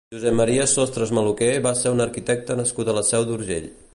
[0.13, 3.73] Josep Maria Sostres Maluquer va ser un arquitecte nascut a la Seu d'Urgell.